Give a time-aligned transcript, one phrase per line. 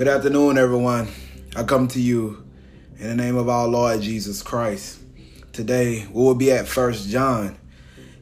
[0.00, 1.08] Good afternoon, everyone.
[1.54, 2.42] I come to you
[2.98, 4.98] in the name of our Lord Jesus Christ.
[5.52, 7.58] Today, we will be at First John,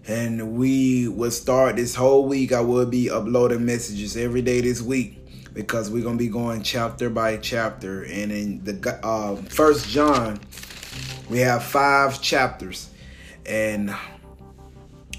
[0.08, 2.50] and we will start this whole week.
[2.50, 7.08] I will be uploading messages every day this week because we're gonna be going chapter
[7.10, 8.02] by chapter.
[8.02, 10.40] And in the uh, First John,
[11.30, 12.90] we have five chapters,
[13.46, 13.94] and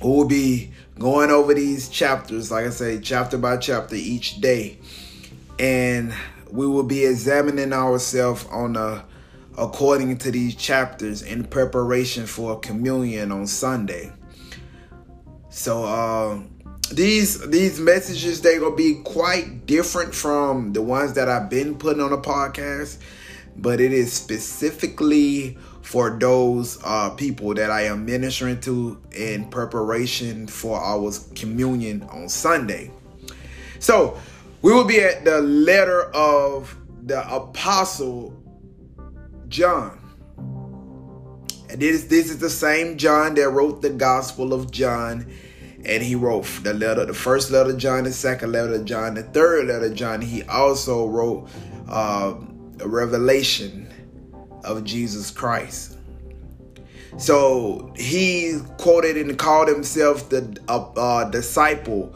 [0.04, 4.78] we'll be going over these chapters, like I say, chapter by chapter each day,
[5.58, 6.14] and
[6.52, 9.06] we will be examining ourselves on a
[9.58, 14.12] according to these chapters in preparation for communion on Sunday.
[15.50, 16.40] So uh,
[16.92, 22.02] these these messages they gonna be quite different from the ones that I've been putting
[22.02, 23.00] on the podcast,
[23.58, 30.48] but it is specifically for those uh, people that I am ministering to in preparation
[30.48, 32.92] for our communion on Sunday.
[33.80, 34.20] So
[34.62, 38.34] we will be at the letter of the apostle
[39.48, 39.98] John.
[41.70, 45.32] And this, this is the same John that wrote the Gospel of John.
[45.86, 49.68] And he wrote the letter, the first letter John, the second letter John, the third
[49.68, 50.22] letter John.
[50.22, 51.48] He also wrote
[51.88, 52.36] uh,
[52.82, 53.88] a revelation
[54.66, 55.98] of Jesus Christ.
[57.18, 62.16] So he quoted and called himself the uh, uh, disciple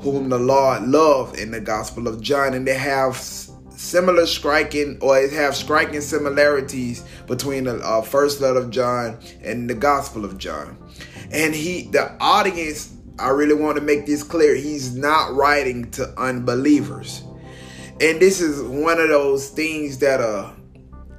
[0.00, 2.54] whom the Lord loved in the Gospel of John.
[2.54, 8.70] And they have similar striking or have striking similarities between the uh, first letter of
[8.70, 10.76] John and the Gospel of John.
[11.30, 14.54] And he, the audience, I really want to make this clear.
[14.54, 17.22] He's not writing to unbelievers.
[18.00, 20.54] And this is one of those things that are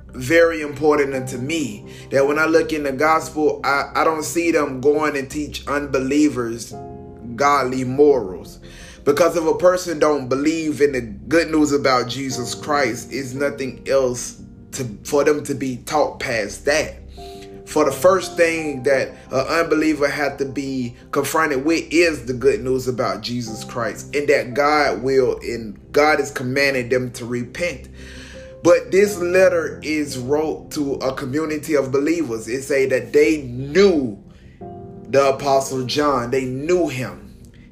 [0.07, 1.93] very important unto me.
[2.11, 5.67] That when I look in the gospel, I, I don't see them going and teach
[5.67, 6.73] unbelievers
[7.39, 8.59] godly morals.
[9.05, 13.83] Because if a person don't believe in the good news about Jesus Christ, is nothing
[13.89, 14.39] else
[14.73, 16.95] to for them to be taught past that.
[17.65, 22.63] For the first thing that an unbeliever had to be confronted with is the good
[22.63, 27.89] news about Jesus Christ, and that God will and God is commanding them to repent.
[28.63, 32.47] But this letter is wrote to a community of believers.
[32.47, 34.21] It say that they knew
[35.07, 36.31] the apostle John.
[36.31, 37.28] They knew him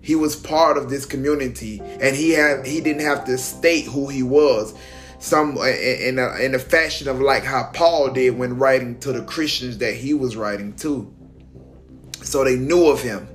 [0.07, 4.07] he was part of this community and he had he didn't have to state who
[4.07, 4.73] he was.
[5.19, 9.25] Some in a, in a fashion of like how Paul did when writing to the
[9.25, 11.13] Christians that he was writing to.
[12.21, 13.27] So they knew of him.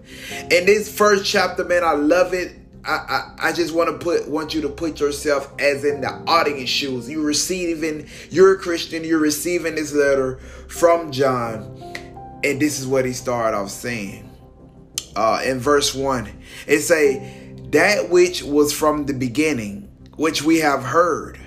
[0.50, 2.56] In this first chapter man I love it.
[2.87, 6.09] I, I, I just want to put want you to put yourself as in the
[6.27, 7.06] audience shoes.
[7.06, 10.38] You're receiving, you're a Christian, you're receiving this letter
[10.69, 11.61] from John,
[12.43, 14.31] and this is what he started off saying
[15.17, 16.31] uh, in verse 1.
[16.67, 21.39] It say, That which was from the beginning, which we have heard,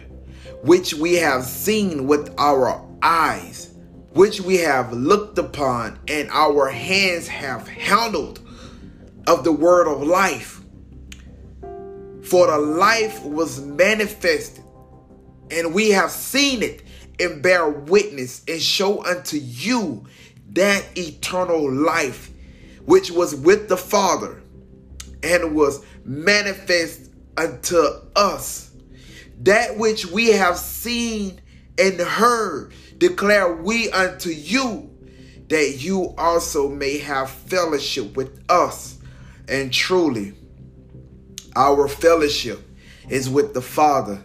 [0.64, 3.74] which we have seen with our eyes,
[4.14, 8.40] which we have looked upon, and our hands have handled
[9.28, 10.62] of the word of life.
[12.24, 14.64] For the life was manifested,
[15.52, 16.82] and we have seen it,
[17.20, 20.06] and bear witness, and show unto you
[20.54, 22.32] that eternal life
[22.86, 24.42] which was with the Father
[25.24, 27.82] and was manifest unto
[28.16, 28.72] us.
[29.42, 31.42] That which we have seen
[31.78, 34.90] and heard declare we unto you,
[35.50, 38.98] that you also may have fellowship with us.
[39.48, 40.34] And truly,
[41.56, 42.62] our fellowship
[43.10, 44.24] is with the Father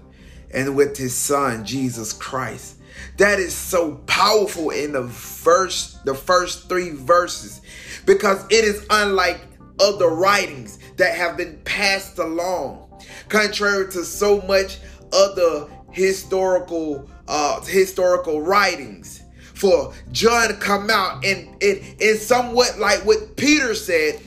[0.52, 2.76] and with his Son, Jesus Christ.
[3.16, 7.60] That is so powerful in the verse, the first three verses
[8.06, 9.40] because it is unlike
[9.78, 12.86] other writings that have been passed along.
[13.28, 14.78] Contrary to so much
[15.12, 19.22] other historical uh, historical writings.
[19.54, 24.20] For John come out and it is somewhat like what Peter said.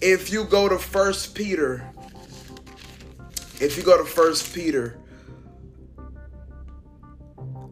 [0.00, 1.86] If you go to First Peter,
[3.60, 4.96] if you go to First Peter,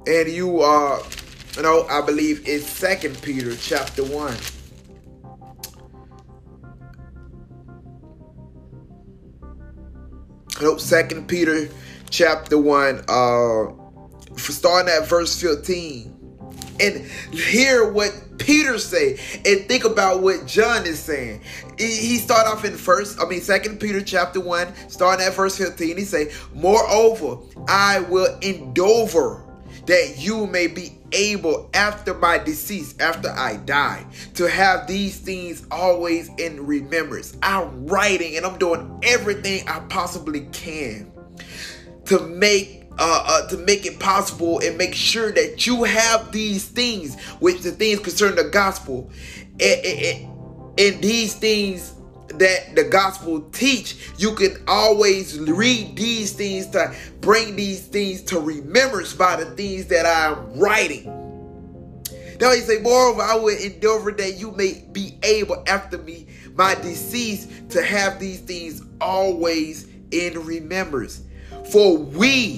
[0.09, 1.03] and you are,
[1.55, 4.35] you know, I believe it's Second Peter chapter one.
[10.63, 11.69] Nope, Second Peter
[12.09, 13.67] chapter one, uh,
[14.39, 16.15] starting at verse 15.
[16.81, 17.05] And
[17.35, 21.43] hear what Peter say and think about what John is saying.
[21.77, 25.97] He start off in first, I mean, second Peter chapter 1, starting at verse 15.
[25.97, 29.48] He say, Moreover, I will endeavor
[29.89, 34.05] that you may be able after my decease, after I die,
[34.35, 37.35] to have these things always in remembrance.
[37.43, 41.11] I'm writing and I'm doing everything I possibly can
[42.05, 46.67] to make uh, uh, to make it possible and make sure that you have these
[46.67, 49.09] things, which the things concerning the gospel,
[49.61, 51.95] and, and, and these things
[52.35, 58.41] that the gospel teach, you can always read these things to bring these things to
[58.41, 61.15] remembrance by the things that I'm writing.
[62.41, 66.75] Now he say, Moreover, I will endeavor that you may be able after me, my
[66.77, 71.23] decease, to have these things always in remembrance.
[71.73, 72.57] For we,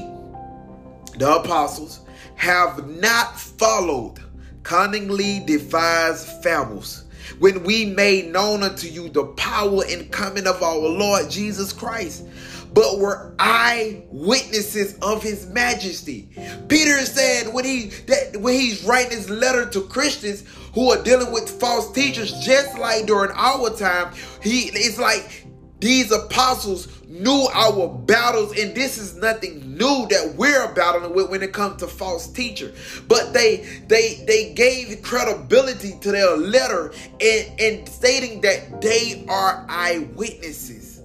[1.16, 2.00] the apostles,
[2.36, 4.18] have not followed
[4.62, 7.04] cunningly devised fables
[7.38, 12.26] when we made known unto you the power and coming of our Lord Jesus Christ,
[12.72, 16.28] but were eyewitnesses of his majesty.
[16.68, 20.44] Peter said when he that when he's writing his letter to Christians
[20.74, 25.46] who are dealing with false teachers, just like during our time, he it's like
[25.80, 31.42] these apostles knew our battles, and this is nothing new that we're battling with when
[31.42, 32.72] it comes to false teacher.
[33.08, 39.64] But they they they gave credibility to their letter and, and stating that they are
[39.68, 41.02] eyewitnesses.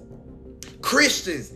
[0.82, 1.52] Christians,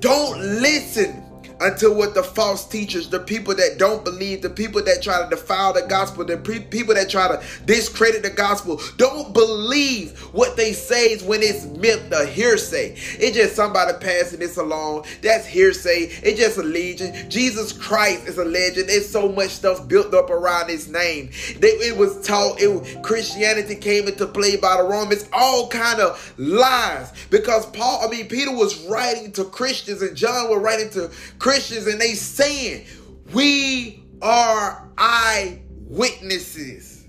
[0.00, 1.24] don't listen
[1.60, 5.28] until what the false teachers, the people that don't believe, the people that try to
[5.28, 10.56] defile the gospel, the pre- people that try to discredit the gospel, don't believe what
[10.56, 12.94] they say is when it's myth, the hearsay.
[13.18, 15.06] It's just somebody passing this along.
[15.22, 16.10] That's hearsay.
[16.22, 17.30] It's just a legend.
[17.30, 18.88] Jesus Christ is a legend.
[18.88, 21.30] There's so much stuff built up around his name.
[21.58, 22.60] They, it was taught.
[22.60, 25.28] It, Christianity came into play by the Romans.
[25.32, 30.50] All kind of lies because Paul, I mean Peter was writing to Christians and John
[30.50, 31.10] was writing to.
[31.38, 32.84] Christians Christians and they saying,
[33.32, 37.06] we are eyewitnesses.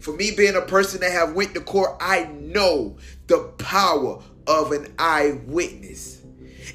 [0.00, 4.72] For me being a person that have went to court, I know the power of
[4.72, 6.22] an eyewitness.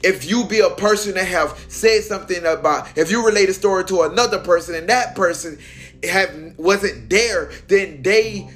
[0.03, 3.83] If you be a person that have said something about, if you relate a story
[3.85, 5.57] to another person and that person
[6.03, 8.47] have wasn't there, then they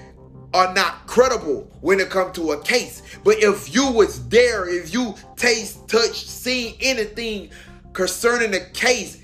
[0.54, 3.02] are not credible when it comes to a case.
[3.24, 7.50] But if you was there, if you taste, touch, seen anything
[7.94, 9.22] concerning the case,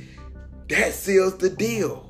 [0.69, 2.03] that seals the deal.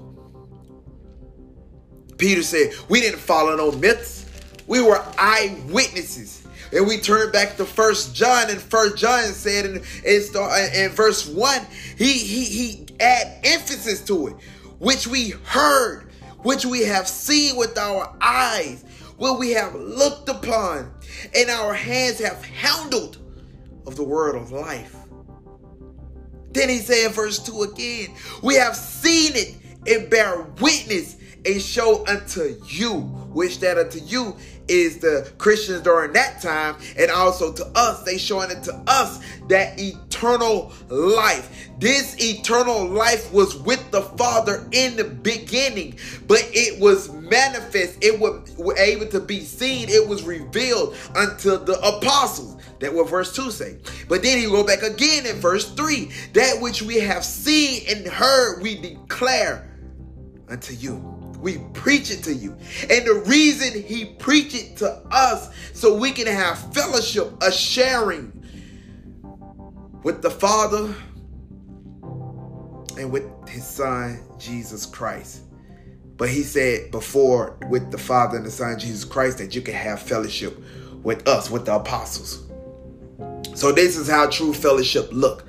[2.18, 4.26] Peter said, We didn't follow no myths.
[4.66, 6.46] We were eyewitnesses.
[6.74, 10.90] And we turn back to First John, and First John said in, in, uh, in
[10.92, 11.62] verse 1,
[11.98, 14.34] he, he, he add emphasis to it,
[14.80, 18.84] which we heard, which we have seen with our eyes,
[19.16, 20.92] what we have looked upon,
[21.34, 23.18] and our hands have handled
[23.86, 24.97] of the word of life.
[26.58, 29.56] Then he said verse 2 again, We have seen it
[29.86, 31.16] and bear witness
[31.46, 33.02] and show unto you,
[33.32, 34.36] which that unto you
[34.68, 39.20] is the Christians during that time, and also to us, they showing it to us
[39.50, 40.07] that eternal
[40.90, 41.70] life.
[41.80, 45.98] This eternal life was with the Father in the beginning,
[46.28, 51.80] but it was manifest, it was able to be seen, it was revealed unto the
[51.80, 52.58] apostles.
[52.80, 53.78] That what verse 2 say.
[54.08, 56.12] But then he go back again in verse 3.
[56.34, 59.68] That which we have seen and heard, we declare
[60.48, 60.96] unto you.
[61.40, 62.56] We preach it to you.
[62.90, 68.37] And the reason he preach it to us so we can have fellowship, a sharing
[70.04, 70.94] with the Father
[72.98, 75.44] and with his son Jesus Christ.
[76.18, 79.76] But he said before with the Father and the Son Jesus Christ that you can
[79.76, 80.60] have fellowship
[81.04, 82.44] with us, with the apostles.
[83.54, 85.46] So this is how true fellowship look.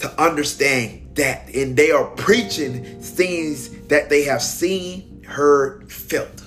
[0.00, 6.42] To understand that and they are preaching things that they have seen, heard, felt.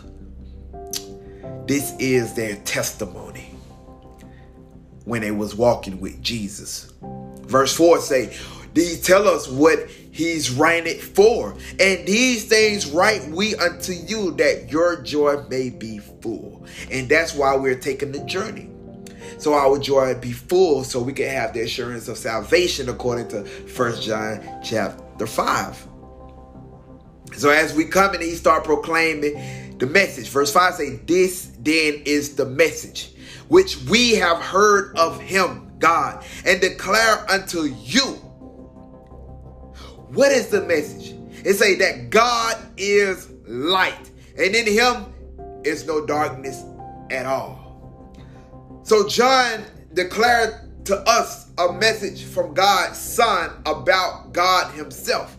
[1.66, 3.25] This is their testimony
[5.06, 6.92] when they was walking with Jesus.
[7.44, 8.36] Verse 4 say,
[8.74, 11.56] these tell us what he's writing it for.
[11.80, 16.66] And these things write we unto you that your joy may be full.
[16.92, 18.70] And that's why we're taking the journey
[19.38, 23.44] so our joy be full so we can have the assurance of salvation according to
[23.44, 25.88] First John chapter 5.
[27.36, 30.30] So as we come and he start proclaiming the message.
[30.30, 33.12] Verse 5 say, This then is the message
[33.48, 38.04] which we have heard of him, God, and declare unto you.
[40.14, 41.16] What is the message?
[41.46, 45.14] It say that God is light, and in him
[45.64, 46.64] is no darkness
[47.12, 48.14] at all.
[48.84, 55.38] So John declared to us a message from God's Son about God Himself.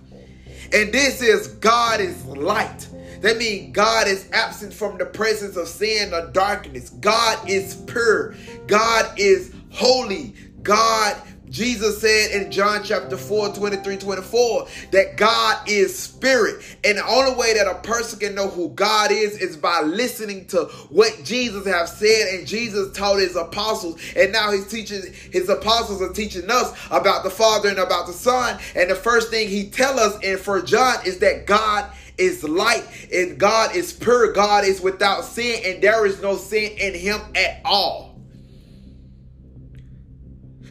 [0.72, 2.88] And this is God is light.
[3.20, 6.90] That means God is absent from the presence of sin or darkness.
[6.90, 8.34] God is pure.
[8.66, 10.34] God is holy.
[10.62, 11.16] God
[11.48, 16.62] Jesus said in John chapter 4, 23, 24, that God is spirit.
[16.84, 20.46] And the only way that a person can know who God is is by listening
[20.48, 22.34] to what Jesus have said.
[22.34, 24.00] And Jesus taught his apostles.
[24.16, 28.12] And now he's teaching, his apostles are teaching us about the Father and about the
[28.12, 28.58] Son.
[28.74, 32.84] And the first thing he tell us in for John is that God is light
[33.12, 34.32] and God is pure.
[34.32, 38.20] God is without sin and there is no sin in him at all.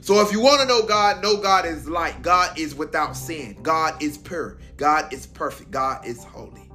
[0.02, 2.22] So if you want to know God, know God is light.
[2.22, 3.58] God is without sin.
[3.64, 4.60] God is pure.
[4.78, 5.72] God is perfect.
[5.72, 6.70] God is holy.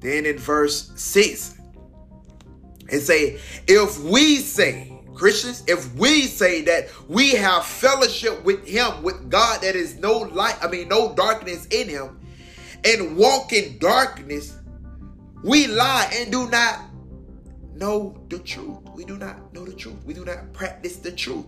[0.00, 1.60] Then in verse 6,
[2.88, 9.02] it say, if we say, Christians, if we say that we have fellowship with him,
[9.02, 12.18] with God, that is no light, I mean, no darkness in him,
[12.86, 14.56] and walk in darkness,
[15.44, 16.80] we lie and do not
[17.74, 18.78] know the truth.
[18.94, 20.02] We do not know the truth.
[20.06, 21.44] We do not practice the truth.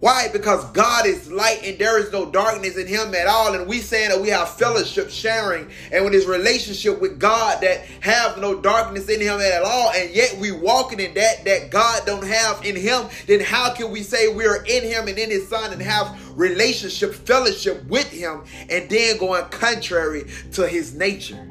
[0.00, 0.28] Why?
[0.32, 3.54] Because God is light and there is no darkness in him at all.
[3.54, 7.84] And we saying that we have fellowship sharing and with his relationship with God that
[8.00, 9.90] have no darkness in him at all.
[9.94, 13.08] And yet we walking in that that God don't have in him.
[13.26, 17.14] Then how can we say we're in him and in his son and have relationship,
[17.14, 21.49] fellowship with him and then going contrary to his nature?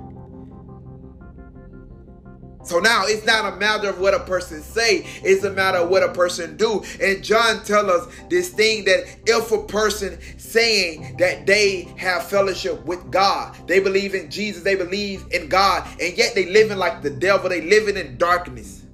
[2.69, 5.89] So now it's not a matter of what a person say, it's a matter of
[5.89, 6.83] what a person do.
[7.01, 12.85] And John tell us this thing that if a person saying that they have fellowship
[12.85, 17.01] with God, they believe in Jesus, they believe in God, and yet they living like
[17.01, 18.85] the devil, they living in darkness.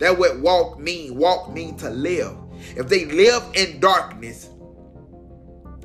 [0.00, 1.16] That what walk mean.
[1.16, 2.36] Walk mean to live.
[2.74, 4.50] If they live in darkness,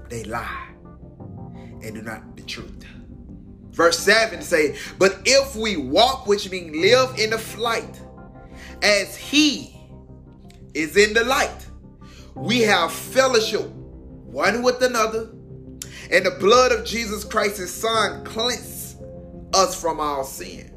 [0.10, 0.70] they lie
[1.84, 2.77] and do not the truth.
[3.78, 8.02] Verse 7 say, But if we walk, which means live in the flight,
[8.82, 9.80] as he
[10.74, 11.68] is in the light,
[12.34, 15.30] we have fellowship one with another,
[16.10, 18.96] and the blood of Jesus Christ, his son, cleanses
[19.54, 20.74] us from all sin.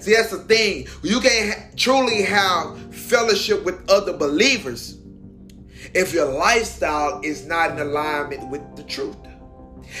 [0.00, 0.88] See, that's the thing.
[1.04, 4.98] You can't truly have fellowship with other believers
[5.94, 9.16] if your lifestyle is not in alignment with the truth.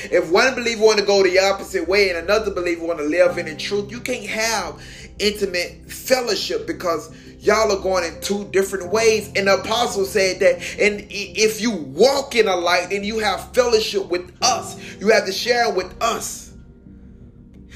[0.04, 3.38] If one believer want to go the opposite way and another believer want to live
[3.38, 4.82] in the truth, you can't have
[5.18, 9.30] intimate fellowship because y'all are going in two different ways.
[9.36, 13.52] And the apostle said that, and if you walk in a light, then you have
[13.52, 14.76] fellowship with us.
[14.98, 16.52] You have to share with us.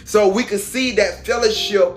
[0.04, 1.94] So we can see that fellowship,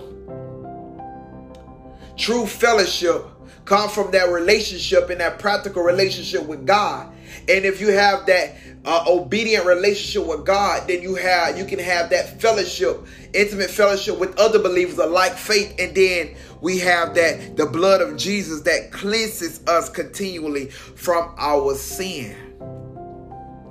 [2.16, 3.24] true fellowship,
[3.64, 7.12] come from that relationship and that practical relationship with God.
[7.48, 11.78] And if you have that uh, obedient relationship with God, then you have you can
[11.78, 17.14] have that fellowship, intimate fellowship with other believers of like faith, and then we have
[17.14, 22.36] that the blood of Jesus that cleanses us continually from our sin.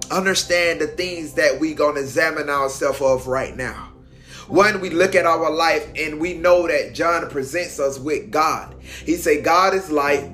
[0.09, 3.90] Understand the things that we're gonna examine ourselves of right now.
[4.51, 8.75] One, we look at our life and we know that John presents us with God.
[9.05, 10.25] He say God is light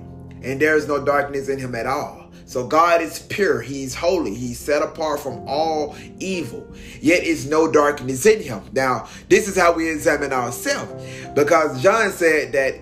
[0.41, 2.31] and there is no darkness in him at all.
[2.45, 3.61] So God is pure.
[3.61, 4.33] He's holy.
[4.33, 6.67] He's set apart from all evil.
[6.99, 8.63] Yet is no darkness in him.
[8.73, 11.05] Now, this is how we examine ourselves.
[11.35, 12.73] Because John said that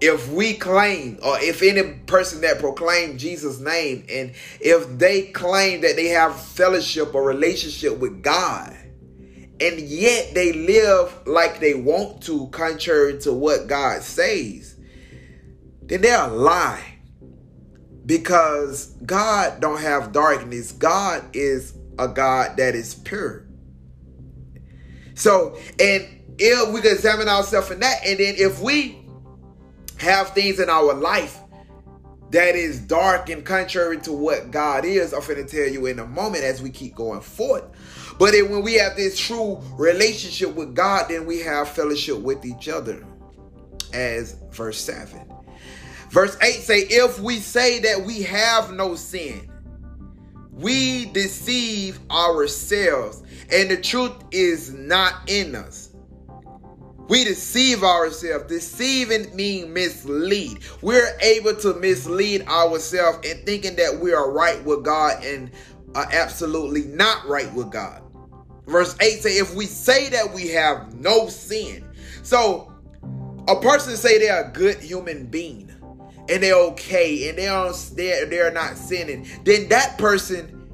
[0.00, 5.80] if we claim, or if any person that proclaim Jesus' name, and if they claim
[5.80, 8.76] that they have fellowship or relationship with God,
[9.60, 14.76] and yet they live like they want to, contrary to what God says,
[15.82, 17.00] then they're lying
[18.06, 20.72] because God don't have darkness.
[20.72, 23.46] God is a God that is pure.
[25.14, 26.06] So, and
[26.38, 29.06] if we can examine ourselves in that, and then if we
[29.98, 31.38] have things in our life
[32.30, 36.00] that is dark and contrary to what God is, I'm going to tell you in
[36.00, 37.64] a moment as we keep going forward.
[38.18, 42.44] But then when we have this true relationship with God, then we have fellowship with
[42.44, 43.04] each other,
[43.92, 45.20] as verse 7.
[46.10, 49.50] Verse 8 say, if we say that we have no sin,
[50.52, 55.90] we deceive ourselves, and the truth is not in us.
[57.08, 58.46] We deceive ourselves.
[58.46, 60.60] Deceiving means mislead.
[60.80, 65.50] We're able to mislead ourselves in thinking that we are right with God and
[65.94, 68.03] are absolutely not right with God.
[68.66, 71.84] Verse 8 say, if we say that we have no sin.
[72.22, 72.72] So
[73.48, 75.70] a person say they're a good human being
[76.28, 80.68] and they're okay and they don't they're, they're not sinning, then that person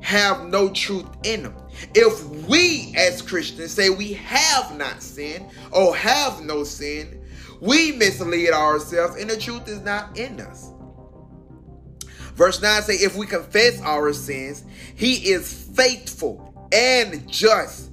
[0.00, 1.54] have no truth in them.
[1.94, 7.22] If we as Christians say we have not sinned or have no sin,
[7.60, 10.72] We mislead ourselves, and the truth is not in us.
[12.34, 14.64] Verse 9 say, If we confess our sins,
[14.94, 17.90] he is faithful and just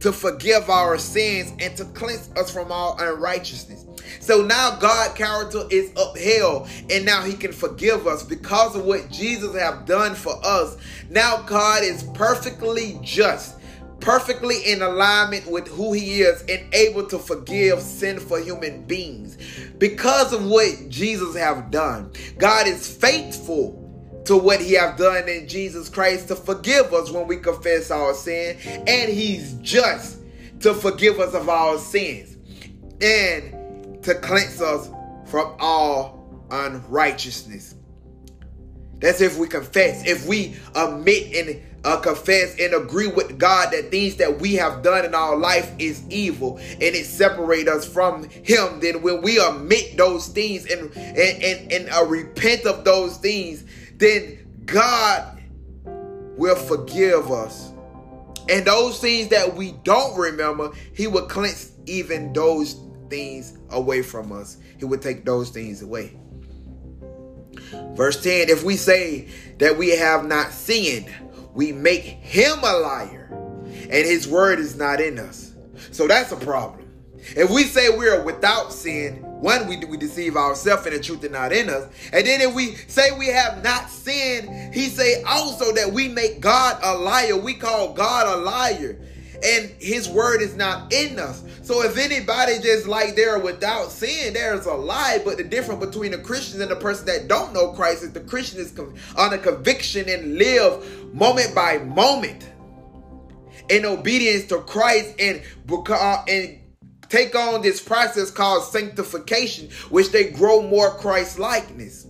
[0.00, 3.86] to forgive our sins and to cleanse us from all unrighteousness.
[4.20, 9.10] So now God character is upheld and now he can forgive us because of what
[9.10, 10.76] Jesus have done for us.
[11.08, 13.58] Now God is perfectly just
[14.00, 19.38] perfectly in alignment with who he is and able to forgive sinful human beings
[19.78, 23.83] because of what jesus have done god is faithful
[24.24, 28.14] to what he have done in jesus christ to forgive us when we confess our
[28.14, 28.58] sin.
[28.86, 30.18] And he's just
[30.60, 32.36] to forgive us of our sins
[33.00, 34.88] and to cleanse us
[35.26, 37.74] from all unrighteousness.
[38.98, 40.06] That's if we confess.
[40.06, 44.82] If we admit and uh, confess and agree with God that things that we have
[44.82, 49.38] done in our life is evil and it separate us from him then when we
[49.38, 53.64] admit those things and and and, and uh, repent of those things
[54.04, 55.42] then God
[56.36, 57.72] will forgive us
[58.48, 64.32] and those things that we don't remember he will cleanse even those things away from
[64.32, 66.16] us he would take those things away
[67.94, 71.12] verse 10 if we say that we have not sinned
[71.54, 73.24] we make him a liar
[73.90, 75.54] and his word is not in us.
[75.92, 76.83] So that's a problem.
[77.36, 81.24] If we say we are without sin, one, we, we deceive ourselves and the truth
[81.24, 81.88] is not in us.
[82.12, 86.40] And then if we say we have not sinned, he say also that we make
[86.40, 87.36] God a liar.
[87.36, 88.98] We call God a liar
[89.44, 91.44] and his word is not in us.
[91.62, 95.20] So if anybody just like they're without sin, there's a lie.
[95.24, 98.20] But the difference between the Christian and the person that don't know Christ is the
[98.20, 98.76] Christian is
[99.16, 102.48] on a conviction and live moment by moment
[103.68, 106.60] in obedience to Christ and uh, and
[107.08, 112.06] take on this process called sanctification, which they grow more Christ likeness.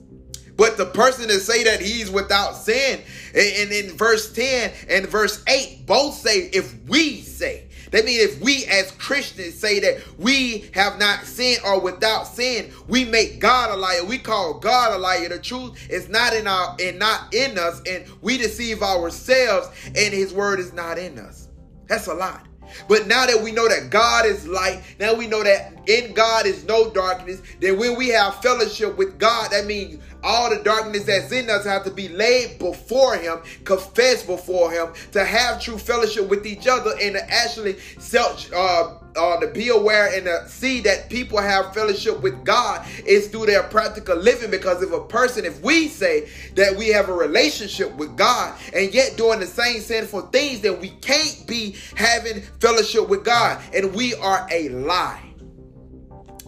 [0.57, 3.01] But the person that say that he's without sin,
[3.35, 7.67] and in verse 10 and verse 8, both say, if we say.
[7.91, 12.73] That means if we as Christians say that we have not sinned or without sin,
[12.89, 14.05] we make God a liar.
[14.05, 15.29] We call God a liar.
[15.29, 20.13] The truth is not in our and not in us, and we deceive ourselves, and
[20.13, 21.49] his word is not in us.
[21.87, 22.47] That's a lot.
[22.89, 26.47] But now that we know that God is light, now we know that in God
[26.47, 31.05] is no darkness, then when we have fellowship with God, that means all the darkness
[31.05, 35.79] that's in us have to be laid before him, confessed before him, to have true
[35.79, 40.49] fellowship with each other and to actually self uh, uh, to be aware and to
[40.49, 44.51] see that people have fellowship with God is through their practical living.
[44.51, 48.93] Because if a person, if we say that we have a relationship with God and
[48.93, 53.95] yet doing the same sinful things, then we can't be having fellowship with God, and
[53.95, 55.21] we are a lie.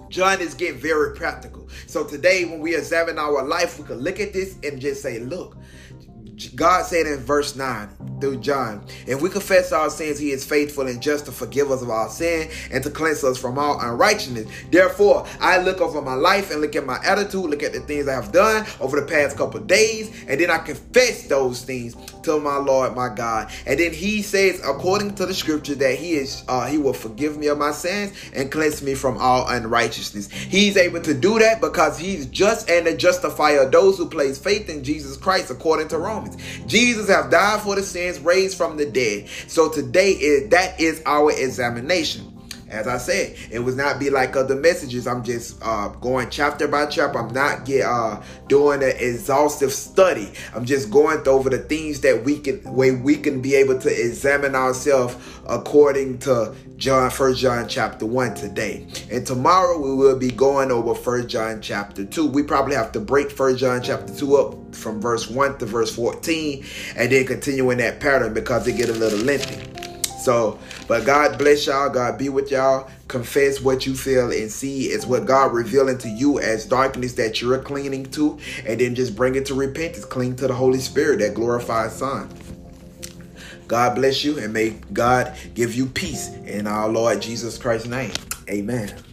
[0.08, 1.68] John is getting very practical.
[1.86, 5.18] So today, when we examine our life, we can look at this and just say,
[5.18, 5.56] look,
[6.54, 7.88] God said in verse 9
[8.20, 11.82] through John, if we confess our sins, he is faithful and just to forgive us
[11.82, 14.46] of our sin and to cleanse us from all unrighteousness.
[14.70, 18.06] Therefore, I look over my life and look at my attitude, look at the things
[18.08, 22.38] I have done over the past couple days, and then I confess those things to
[22.38, 23.50] my Lord, my God.
[23.66, 27.38] And then he says, according to the scripture, that he is uh, he will forgive
[27.38, 30.30] me of my sins and cleanse me from all unrighteousness.
[30.30, 34.38] He's able to do that because he's just and the justifier of those who place
[34.38, 36.25] faith in Jesus Christ, according to Romans.
[36.66, 39.28] Jesus have died for the sins, raised from the dead.
[39.46, 42.35] So today is that is our examination.
[42.68, 45.06] As I said, it was not be like other messages.
[45.06, 47.18] I'm just uh, going chapter by chapter.
[47.18, 50.32] I'm not get uh, doing an exhaustive study.
[50.54, 53.88] I'm just going over the things that we can, way we can be able to
[53.88, 55.16] examine ourselves
[55.48, 58.86] according to John, First John chapter one today.
[59.12, 62.26] And tomorrow we will be going over First John chapter two.
[62.26, 65.94] We probably have to break First John chapter two up from verse one to verse
[65.94, 66.64] fourteen,
[66.96, 69.75] and then continue in that pattern because it get a little lengthy.
[70.26, 70.58] So,
[70.88, 71.88] but God bless y'all.
[71.88, 72.90] God be with y'all.
[73.06, 77.40] Confess what you feel and see is what God revealing to you as darkness that
[77.40, 78.36] you're clinging to,
[78.66, 80.04] and then just bring it to repentance.
[80.04, 82.28] Cling to the Holy Spirit, that glorified Son.
[83.68, 88.12] God bless you and may God give you peace in our Lord Jesus Christ's name.
[88.50, 89.05] Amen.